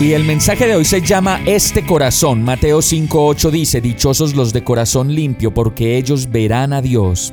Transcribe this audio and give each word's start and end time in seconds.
Y 0.00 0.12
el 0.12 0.24
mensaje 0.24 0.66
de 0.66 0.74
hoy 0.74 0.84
se 0.84 1.00
llama 1.00 1.40
Este 1.46 1.86
corazón. 1.86 2.42
Mateo 2.42 2.80
5.8 2.80 3.50
dice, 3.50 3.80
Dichosos 3.80 4.34
los 4.34 4.52
de 4.52 4.64
corazón 4.64 5.14
limpio, 5.14 5.54
porque 5.54 5.96
ellos 5.96 6.30
verán 6.30 6.72
a 6.72 6.82
Dios. 6.82 7.32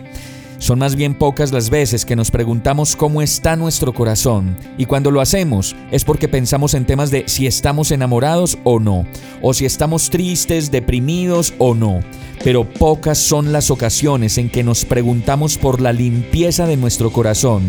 Son 0.59 0.77
más 0.77 0.95
bien 0.95 1.15
pocas 1.15 1.51
las 1.51 1.71
veces 1.71 2.05
que 2.05 2.15
nos 2.15 2.29
preguntamos 2.29 2.95
cómo 2.95 3.23
está 3.23 3.55
nuestro 3.55 3.93
corazón 3.93 4.55
y 4.77 4.85
cuando 4.85 5.09
lo 5.09 5.19
hacemos 5.19 5.75
es 5.89 6.05
porque 6.05 6.27
pensamos 6.27 6.75
en 6.75 6.85
temas 6.85 7.09
de 7.09 7.23
si 7.25 7.47
estamos 7.47 7.89
enamorados 7.89 8.59
o 8.63 8.79
no, 8.79 9.07
o 9.41 9.55
si 9.55 9.65
estamos 9.65 10.11
tristes, 10.11 10.69
deprimidos 10.69 11.55
o 11.57 11.73
no. 11.73 12.01
Pero 12.43 12.63
pocas 12.63 13.17
son 13.17 13.51
las 13.51 13.71
ocasiones 13.71 14.37
en 14.37 14.51
que 14.51 14.63
nos 14.63 14.85
preguntamos 14.85 15.57
por 15.57 15.81
la 15.81 15.93
limpieza 15.93 16.67
de 16.67 16.77
nuestro 16.77 17.11
corazón. 17.11 17.63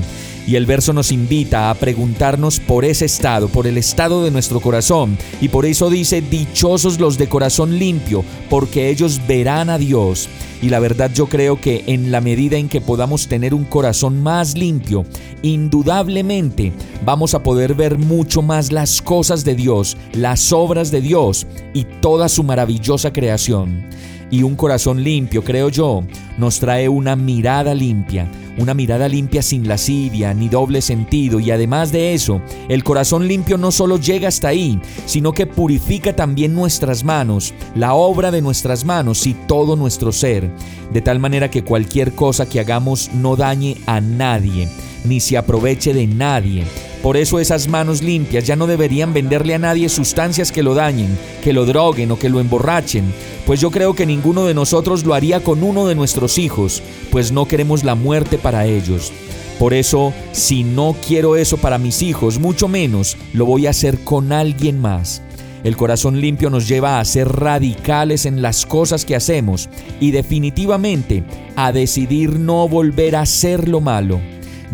Y 0.46 0.56
el 0.56 0.66
verso 0.66 0.92
nos 0.92 1.12
invita 1.12 1.70
a 1.70 1.74
preguntarnos 1.74 2.58
por 2.60 2.84
ese 2.84 3.04
estado, 3.04 3.48
por 3.48 3.66
el 3.66 3.78
estado 3.78 4.24
de 4.24 4.30
nuestro 4.30 4.60
corazón. 4.60 5.16
Y 5.40 5.48
por 5.48 5.66
eso 5.66 5.88
dice, 5.88 6.20
dichosos 6.20 6.98
los 6.98 7.18
de 7.18 7.28
corazón 7.28 7.78
limpio, 7.78 8.24
porque 8.50 8.88
ellos 8.88 9.20
verán 9.26 9.70
a 9.70 9.78
Dios. 9.78 10.28
Y 10.62 10.68
la 10.68 10.78
verdad 10.78 11.10
yo 11.12 11.26
creo 11.26 11.60
que 11.60 11.82
en 11.88 12.12
la 12.12 12.20
medida 12.20 12.56
en 12.56 12.68
que 12.68 12.80
podamos 12.80 13.26
tener 13.26 13.52
un 13.52 13.64
corazón 13.64 14.22
más 14.22 14.56
limpio, 14.56 15.04
indudablemente 15.42 16.72
vamos 17.04 17.34
a 17.34 17.42
poder 17.42 17.74
ver 17.74 17.98
mucho 17.98 18.42
más 18.42 18.70
las 18.70 19.02
cosas 19.02 19.44
de 19.44 19.56
Dios, 19.56 19.96
las 20.12 20.52
obras 20.52 20.92
de 20.92 21.00
Dios 21.00 21.48
y 21.74 21.82
toda 22.00 22.28
su 22.28 22.44
maravillosa 22.44 23.12
creación. 23.12 23.84
Y 24.30 24.44
un 24.44 24.54
corazón 24.54 25.02
limpio, 25.02 25.44
creo 25.44 25.68
yo, 25.68 26.04
nos 26.38 26.58
trae 26.58 26.88
una 26.88 27.16
mirada 27.16 27.74
limpia, 27.74 28.30
una 28.56 28.72
mirada 28.72 29.08
limpia 29.08 29.42
sin 29.42 29.68
lascivia 29.68 30.32
ni 30.32 30.48
doble 30.48 30.80
sentido. 30.80 31.40
Y 31.40 31.50
además 31.50 31.92
de 31.92 32.14
eso, 32.14 32.40
el 32.68 32.84
corazón 32.84 33.28
limpio 33.28 33.58
no 33.58 33.70
solo 33.70 33.98
llega 33.98 34.28
hasta 34.28 34.48
ahí, 34.48 34.80
sino 35.06 35.32
que 35.32 35.46
purifica 35.46 36.14
también 36.14 36.54
nuestras 36.54 37.04
manos, 37.04 37.52
la 37.74 37.94
obra 37.94 38.30
de 38.30 38.40
nuestras 38.42 38.84
manos 38.84 39.26
y 39.26 39.34
todo 39.34 39.76
nuestro 39.76 40.12
ser, 40.12 40.51
de 40.92 41.00
tal 41.00 41.18
manera 41.18 41.50
que 41.50 41.64
cualquier 41.64 42.12
cosa 42.12 42.48
que 42.48 42.60
hagamos 42.60 43.10
no 43.14 43.36
dañe 43.36 43.76
a 43.86 44.00
nadie, 44.00 44.68
ni 45.04 45.20
se 45.20 45.36
aproveche 45.36 45.94
de 45.94 46.06
nadie 46.06 46.64
por 47.02 47.16
eso 47.16 47.40
esas 47.40 47.66
manos 47.66 48.00
limpias 48.00 48.46
ya 48.46 48.54
no 48.54 48.68
deberían 48.68 49.12
venderle 49.12 49.56
a 49.56 49.58
nadie 49.58 49.88
sustancias 49.88 50.52
que 50.52 50.62
lo 50.62 50.74
dañen, 50.74 51.18
que 51.42 51.52
lo 51.52 51.66
droguen 51.66 52.12
o 52.12 52.18
que 52.18 52.28
lo 52.28 52.38
emborrachen, 52.38 53.12
pues 53.44 53.60
yo 53.60 53.72
creo 53.72 53.94
que 53.94 54.06
ninguno 54.06 54.44
de 54.44 54.54
nosotros 54.54 55.04
lo 55.04 55.12
haría 55.12 55.40
con 55.40 55.64
uno 55.64 55.88
de 55.88 55.96
nuestros 55.96 56.38
hijos, 56.38 56.80
pues 57.10 57.32
no 57.32 57.48
queremos 57.48 57.82
la 57.82 57.96
muerte 57.96 58.38
para 58.38 58.66
ellos. 58.66 59.12
Por 59.58 59.74
eso, 59.74 60.14
si 60.30 60.62
no 60.62 60.94
quiero 61.06 61.34
eso 61.34 61.56
para 61.56 61.78
mis 61.78 62.02
hijos, 62.02 62.38
mucho 62.38 62.68
menos 62.68 63.16
lo 63.32 63.46
voy 63.46 63.66
a 63.66 63.70
hacer 63.70 63.98
con 64.04 64.30
alguien 64.30 64.80
más. 64.80 65.22
El 65.64 65.76
corazón 65.76 66.20
limpio 66.20 66.50
nos 66.50 66.66
lleva 66.66 66.98
a 66.98 67.04
ser 67.04 67.28
radicales 67.28 68.26
en 68.26 68.42
las 68.42 68.66
cosas 68.66 69.04
que 69.04 69.14
hacemos 69.14 69.68
y 70.00 70.10
definitivamente 70.10 71.22
a 71.54 71.70
decidir 71.70 72.38
no 72.38 72.68
volver 72.68 73.14
a 73.14 73.20
hacer 73.22 73.68
lo 73.68 73.80
malo. 73.80 74.20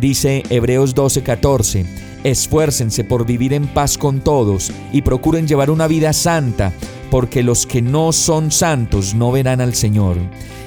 Dice 0.01 0.45
Hebreos 0.49 0.95
12:14, 0.95 1.85
Esfuércense 2.25 3.05
por 3.05 3.27
vivir 3.27 3.53
en 3.53 3.67
paz 3.67 3.99
con 3.99 4.21
todos 4.21 4.73
y 4.93 5.03
procuren 5.03 5.47
llevar 5.47 5.71
una 5.71 5.87
vida 5.87 6.13
santa, 6.13 6.73
porque 7.11 7.43
los 7.43 7.67
que 7.67 7.81
no 7.81 8.13
son 8.13 8.51
santos 8.51 9.15
no 9.15 9.31
verán 9.31 9.61
al 9.61 9.75
Señor. 9.75 10.17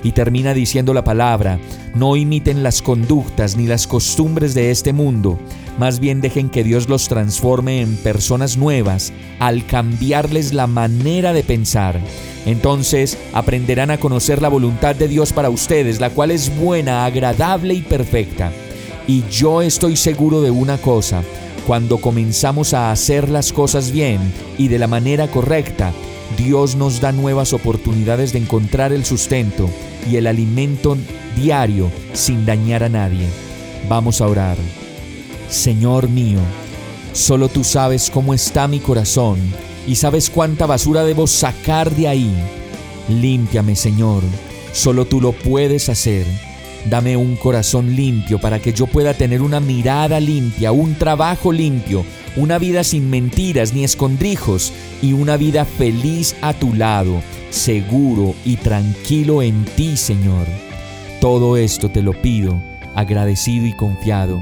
Y 0.04 0.14
termina 0.14 0.54
diciendo 0.54 0.94
la 0.94 1.04
palabra, 1.04 1.60
no 1.94 2.16
imiten 2.16 2.64
las 2.64 2.82
conductas 2.82 3.58
ni 3.58 3.68
las 3.68 3.86
costumbres 3.86 4.54
de 4.54 4.72
este 4.72 4.94
mundo, 4.94 5.40
más 5.78 6.00
bien 6.00 6.22
dejen 6.22 6.50
que 6.50 6.64
Dios 6.64 6.90
los 6.90 7.08
transforme 7.08 7.82
en 7.82 7.96
personas 7.98 8.58
nuevas 8.58 9.14
al 9.40 9.66
cambiarles 9.66 10.54
la 10.54 10.68
manera 10.68 11.34
de 11.34 11.44
pensar. 11.44 12.00
Entonces 12.46 13.18
aprenderán 13.34 13.92
a 13.92 13.98
conocer 13.98 14.42
la 14.42 14.50
voluntad 14.50 14.96
de 14.96 15.08
Dios 15.08 15.34
para 15.34 15.50
ustedes, 15.50 16.00
la 16.00 16.10
cual 16.10 16.32
es 16.32 16.56
buena, 16.58 17.06
agradable 17.06 17.74
y 17.74 17.82
perfecta. 17.82 18.52
Y 19.08 19.24
yo 19.30 19.62
estoy 19.62 19.96
seguro 19.96 20.42
de 20.42 20.52
una 20.52 20.78
cosa, 20.78 21.24
cuando 21.66 21.98
comenzamos 21.98 22.74
a 22.74 22.92
hacer 22.92 23.30
las 23.30 23.54
cosas 23.54 23.92
bien 23.92 24.20
y 24.58 24.68
de 24.68 24.80
la 24.80 24.88
manera 24.88 25.28
correcta, 25.28 25.92
Dios 26.38 26.76
nos 26.76 27.02
da 27.02 27.12
nuevas 27.12 27.54
oportunidades 27.54 28.34
de 28.34 28.40
encontrar 28.40 28.94
el 28.94 29.06
sustento 29.06 29.70
y 30.10 30.16
el 30.16 30.28
alimento 30.28 30.98
diario 31.36 31.92
sin 32.14 32.46
dañar 32.46 32.84
a 32.84 32.90
nadie. 32.90 33.28
Vamos 33.88 34.22
a 34.22 34.28
orar. 34.28 34.58
Señor 35.52 36.08
mío, 36.08 36.40
solo 37.12 37.50
tú 37.50 37.66
sabes 37.66 38.10
cómo 38.10 38.34
está 38.34 38.70
mi 38.70 38.80
corazón 38.80 39.38
y 39.86 39.96
sabes 39.96 40.30
cuánta 40.30 40.66
basura 40.66 41.04
debo 41.04 41.28
sacar 41.28 41.92
de 41.92 42.08
ahí. 42.08 42.34
Límpiame, 43.10 43.76
Señor, 43.76 44.24
solo 44.72 45.04
tú 45.04 45.20
lo 45.20 45.34
puedes 45.34 45.90
hacer. 45.90 46.26
Dame 46.90 47.18
un 47.18 47.36
corazón 47.36 47.98
limpio 47.98 48.40
para 48.40 48.60
que 48.60 48.72
yo 48.72 48.88
pueda 48.88 49.14
tener 49.14 49.42
una 49.42 49.60
mirada 49.60 50.22
limpia, 50.22 50.72
un 50.72 50.96
trabajo 50.96 51.52
limpio, 51.52 52.06
una 52.38 52.58
vida 52.58 52.86
sin 52.86 53.10
mentiras 53.10 53.74
ni 53.74 53.84
escondrijos 53.84 54.72
y 55.02 55.12
una 55.12 55.36
vida 55.36 55.66
feliz 55.66 56.34
a 56.42 56.54
tu 56.54 56.74
lado, 56.74 57.22
seguro 57.50 58.36
y 58.46 58.56
tranquilo 58.56 59.42
en 59.42 59.66
ti, 59.76 59.98
Señor. 59.98 60.48
Todo 61.20 61.58
esto 61.58 61.90
te 61.90 62.02
lo 62.02 62.14
pido, 62.14 62.64
agradecido 62.96 63.66
y 63.66 63.74
confiado, 63.74 64.42